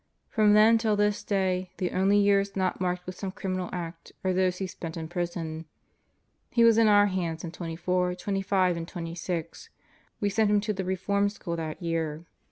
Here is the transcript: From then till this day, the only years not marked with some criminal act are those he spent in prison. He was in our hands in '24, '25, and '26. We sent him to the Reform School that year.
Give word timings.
From 0.29 0.53
then 0.55 0.79
till 0.79 0.95
this 0.95 1.23
day, 1.23 1.69
the 1.77 1.91
only 1.91 2.17
years 2.17 2.55
not 2.55 2.81
marked 2.81 3.05
with 3.05 3.13
some 3.13 3.31
criminal 3.31 3.69
act 3.71 4.11
are 4.23 4.33
those 4.33 4.57
he 4.57 4.65
spent 4.65 4.97
in 4.97 5.07
prison. 5.07 5.65
He 6.49 6.63
was 6.63 6.79
in 6.79 6.87
our 6.87 7.05
hands 7.05 7.43
in 7.43 7.51
'24, 7.51 8.15
'25, 8.15 8.77
and 8.77 8.87
'26. 8.87 9.69
We 10.19 10.27
sent 10.31 10.49
him 10.49 10.59
to 10.61 10.73
the 10.73 10.83
Reform 10.85 11.29
School 11.29 11.55
that 11.57 11.79
year. 11.83 12.25